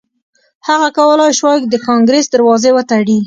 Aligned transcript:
هغه 0.67 0.87
کولای 0.97 1.31
شوای 1.39 1.57
د 1.73 1.75
کانګریس 1.87 2.25
دروازې 2.29 2.71
وتړي. 2.73 3.17